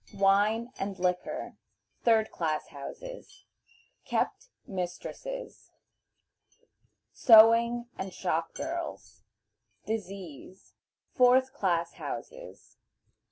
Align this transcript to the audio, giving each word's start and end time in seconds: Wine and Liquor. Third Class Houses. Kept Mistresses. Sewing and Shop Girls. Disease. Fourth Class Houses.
Wine 0.15 0.71
and 0.79 0.97
Liquor. 0.97 1.57
Third 2.03 2.31
Class 2.31 2.69
Houses. 2.69 3.45
Kept 4.03 4.49
Mistresses. 4.65 5.69
Sewing 7.13 7.87
and 7.99 8.11
Shop 8.11 8.51
Girls. 8.55 9.21
Disease. 9.85 10.73
Fourth 11.13 11.53
Class 11.53 11.93
Houses. 11.93 12.77